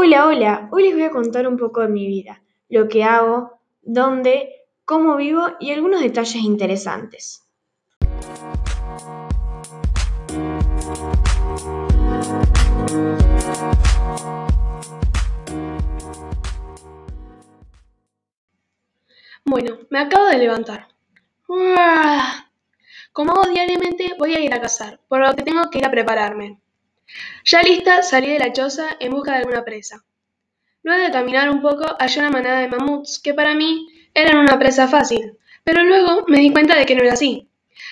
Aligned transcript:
Hola, 0.00 0.28
hola, 0.28 0.68
hoy 0.70 0.84
les 0.84 0.94
voy 0.94 1.02
a 1.02 1.10
contar 1.10 1.48
un 1.48 1.56
poco 1.56 1.80
de 1.80 1.88
mi 1.88 2.06
vida, 2.06 2.40
lo 2.68 2.86
que 2.86 3.02
hago, 3.02 3.58
dónde, 3.82 4.64
cómo 4.84 5.16
vivo 5.16 5.44
y 5.58 5.72
algunos 5.72 6.00
detalles 6.00 6.36
interesantes. 6.36 7.44
Bueno, 19.44 19.78
me 19.90 19.98
acabo 19.98 20.26
de 20.26 20.38
levantar. 20.38 20.86
Como 23.12 23.32
hago 23.32 23.48
diariamente, 23.50 24.14
voy 24.16 24.32
a 24.36 24.38
ir 24.38 24.54
a 24.54 24.60
cazar, 24.60 25.00
por 25.08 25.26
lo 25.26 25.34
que 25.34 25.42
tengo 25.42 25.68
que 25.70 25.80
ir 25.80 25.86
a 25.86 25.90
prepararme. 25.90 26.60
Ya 27.44 27.62
lista, 27.62 28.02
salí 28.02 28.32
de 28.32 28.38
la 28.38 28.52
choza 28.52 28.96
en 29.00 29.12
busca 29.12 29.32
de 29.32 29.38
alguna 29.38 29.64
presa. 29.64 30.04
Luego 30.82 31.02
de 31.02 31.10
caminar 31.10 31.50
un 31.50 31.60
poco, 31.60 31.84
hallé 31.98 32.20
una 32.20 32.30
manada 32.30 32.60
de 32.60 32.68
mamuts 32.68 33.18
que 33.18 33.34
para 33.34 33.54
mí 33.54 33.86
eran 34.14 34.38
una 34.38 34.58
presa 34.58 34.88
fácil, 34.88 35.38
pero 35.64 35.84
luego 35.84 36.24
me 36.28 36.38
di 36.38 36.50
cuenta 36.50 36.76
de 36.76 36.86
que 36.86 36.94
no 36.94 37.02
era 37.02 37.14
así, 37.14 37.48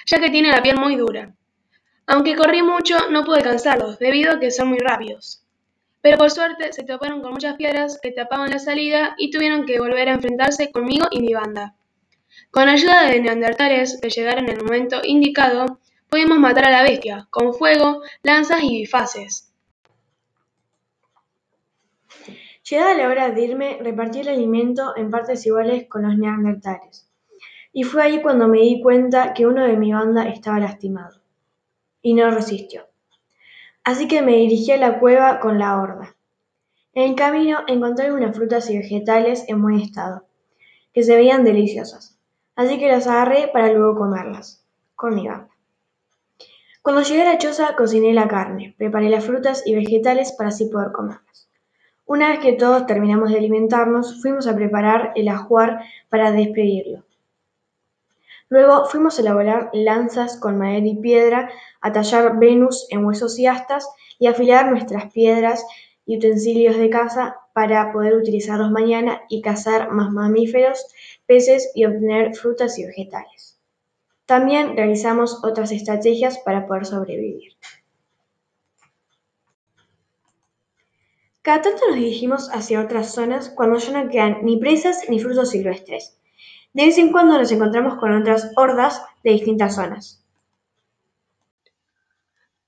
ya 0.07 0.21
que 0.21 0.31
tiene 0.31 0.51
la 0.51 0.63
piel 0.63 0.77
muy 0.77 0.97
dura. 0.97 1.35
Aunque 2.07 2.37
corrí 2.37 2.63
mucho, 2.63 3.11
no 3.11 3.25
pude 3.25 3.43
cansarlos, 3.43 3.99
debido 3.99 4.35
a 4.35 4.41
que 4.41 4.51
son 4.51 4.69
muy 4.69 4.79
rápidos. 4.79 5.43
Pero 6.01 6.19
por 6.19 6.31
suerte 6.31 6.73
se 6.73 6.85
toparon 6.85 7.21
con 7.21 7.33
muchas 7.33 7.57
piedras 7.57 7.99
que 8.01 8.13
tapaban 8.13 8.51
la 8.51 8.61
salida 8.61 9.17
y 9.19 9.31
tuvieron 9.31 9.67
que 9.67 9.81
volver 9.81 10.09
a 10.09 10.13
enfrentarse 10.13 10.71
conmigo 10.71 11.07
y 11.11 11.21
mi 11.21 11.35
banda. 11.35 11.75
Con 12.51 12.69
ayuda 12.69 13.11
de 13.11 13.21
neandertales 13.21 13.99
que 14.01 14.11
llegaron 14.11 14.49
en 14.49 14.57
el 14.57 14.63
momento 14.63 15.01
indicado, 15.03 15.81
pudimos 16.17 16.39
matar 16.39 16.69
a 16.69 16.71
la 16.71 16.83
bestia, 16.83 17.29
con 17.29 17.53
fuego, 17.53 18.01
lanzas 18.23 18.63
y 18.63 18.79
bifaces. 18.79 19.53
Llegada 22.63 22.95
la 22.95 23.09
hora 23.09 23.31
de 23.33 23.45
irme, 23.45 23.77
repartí 23.83 24.21
el 24.21 24.29
alimento 24.29 24.97
en 24.97 25.11
partes 25.11 25.45
iguales 25.45 25.87
con 25.91 26.05
los 26.05 26.17
neandertales. 26.17 27.07
Y 27.71 27.83
fue 27.83 28.03
ahí 28.03 28.23
cuando 28.23 28.49
me 28.49 28.61
di 28.61 28.81
cuenta 28.81 29.35
que 29.35 29.47
uno 29.47 29.67
de 29.67 29.77
mi 29.77 29.93
banda 29.93 30.27
estaba 30.27 30.59
lastimado. 30.59 31.21
Y 32.01 32.15
no 32.15 32.31
resistió. 32.31 32.87
Así 33.85 34.09
que 34.09 34.23
me 34.23 34.37
dirigí 34.37 34.73
a 34.73 34.79
la 34.79 34.99
cueva 34.99 35.39
con 35.39 35.59
la 35.59 35.79
horda. 35.79 36.17
En 36.95 37.11
el 37.11 37.15
camino 37.15 37.59
encontré 37.67 38.07
algunas 38.07 38.35
frutas 38.35 38.71
y 38.71 38.79
vegetales 38.79 39.45
en 39.49 39.61
buen 39.61 39.81
estado, 39.81 40.25
que 40.95 41.03
se 41.03 41.15
veían 41.15 41.45
deliciosas. 41.45 42.19
Así 42.55 42.79
que 42.79 42.89
las 42.89 43.07
agarré 43.07 43.49
para 43.49 43.71
luego 43.71 43.99
comerlas, 43.99 44.67
con 44.95 45.15
mi 45.15 45.29
banda. 45.29 45.56
Cuando 46.87 47.03
llegué 47.03 47.23
a 47.23 47.33
la 47.33 47.39
choza 47.39 47.75
cociné 47.75 48.15
la 48.15 48.29
carne, 48.29 48.77
preparé 48.79 49.11
las 49.11 49.25
frutas 49.25 49.65
y 49.67 49.75
vegetales 49.75 50.31
para 50.31 50.51
así 50.51 50.67
poder 50.67 50.93
comerlas. 50.93 51.49
Una 52.05 52.29
vez 52.29 52.39
que 52.39 52.53
todos 52.53 52.87
terminamos 52.87 53.31
de 53.31 53.39
alimentarnos, 53.39 54.23
fuimos 54.23 54.47
a 54.47 54.55
preparar 54.55 55.11
el 55.17 55.27
ajuar 55.27 55.81
para 56.11 56.31
despedirlo. 56.31 57.03
Luego 58.51 58.85
fuimos 58.85 59.19
a 59.19 59.23
elaborar 59.23 59.71
lanzas 59.73 60.39
con 60.39 60.59
madera 60.59 60.87
y 60.87 60.95
piedra, 60.95 61.51
a 61.81 61.91
tallar 61.91 62.39
Venus 62.39 62.87
en 62.91 63.05
huesos 63.05 63.37
y 63.41 63.49
astas 63.49 63.91
y 64.21 64.29
afilar 64.29 64.71
nuestras 64.71 65.13
piedras 65.13 65.67
y 66.07 66.19
utensilios 66.19 66.77
de 66.77 66.89
caza 66.89 67.35
para 67.53 67.93
poder 67.93 68.15
utilizarlos 68.15 68.71
mañana 68.71 69.23
y 69.29 69.43
cazar 69.43 69.91
más 69.91 70.13
mamíferos, 70.13 70.87
peces 71.27 71.69
y 71.75 71.85
obtener 71.85 72.37
frutas 72.37 72.79
y 72.79 72.87
vegetales. 72.87 73.56
También 74.27 74.77
realizamos 74.77 75.43
otras 75.45 75.71
estrategias 75.71 76.39
para 76.39 76.67
poder 76.67 76.85
sobrevivir. 76.85 77.57
Cada 81.43 81.63
tanto 81.63 81.87
nos 81.87 81.95
dirigimos 81.95 82.51
hacia 82.53 82.81
otras 82.81 83.15
zonas 83.15 83.51
cuando 83.51 83.79
ya 83.79 83.93
no 83.93 84.11
quedan 84.11 84.45
ni 84.45 84.59
presas 84.59 85.09
ni 85.09 85.21
frutos 85.21 85.51
silvestres. 85.51 86.19
De 86.73 86.87
vez 86.87 86.99
en 86.99 87.13
cuando 87.13 87.39
nos 87.39 87.53
encontramos 87.53 88.01
con 88.01 88.21
otras 88.21 88.51
hordas 88.57 89.01
de 89.23 89.31
distintas 89.31 89.77
zonas. 89.77 90.25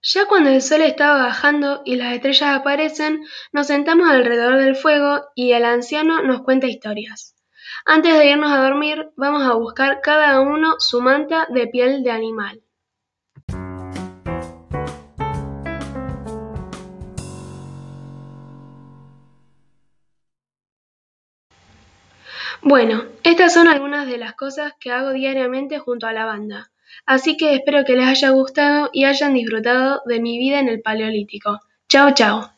Ya 0.01 0.27
cuando 0.27 0.51
el 0.51 0.63
sol 0.63 0.83
está 0.83 1.13
bajando 1.15 1.83
y 1.85 1.97
las 1.97 2.15
estrellas 2.15 2.57
aparecen, 2.57 3.25
nos 3.51 3.67
sentamos 3.67 4.09
alrededor 4.09 4.59
del 4.59 4.77
fuego 4.77 5.25
y 5.35 5.53
el 5.53 5.65
anciano 5.65 6.23
nos 6.23 6.43
cuenta 6.43 6.69
historias. 6.69 7.35
Antes 7.91 8.19
de 8.19 8.27
irnos 8.29 8.53
a 8.53 8.59
dormir, 8.59 9.09
vamos 9.17 9.43
a 9.45 9.55
buscar 9.55 10.03
cada 10.03 10.43
uno 10.43 10.75
su 10.79 11.01
manta 11.01 11.47
de 11.49 11.69
piel 11.69 12.03
de 12.03 12.11
animal. 12.11 12.61
Bueno, 22.61 23.05
estas 23.23 23.55
son 23.55 23.69
algunas 23.69 24.07
de 24.07 24.19
las 24.19 24.35
cosas 24.35 24.75
que 24.79 24.91
hago 24.91 25.13
diariamente 25.13 25.79
junto 25.79 26.07
a 26.07 26.13
la 26.13 26.27
banda, 26.27 26.71
así 27.07 27.39
que 27.39 27.55
espero 27.55 27.87
que 27.87 27.97
les 27.97 28.07
haya 28.07 28.29
gustado 28.29 28.91
y 28.93 29.05
hayan 29.05 29.33
disfrutado 29.33 30.03
de 30.05 30.21
mi 30.21 30.37
vida 30.37 30.61
en 30.61 30.69
el 30.69 30.83
Paleolítico. 30.83 31.61
Chao, 31.89 32.13
chao. 32.13 32.53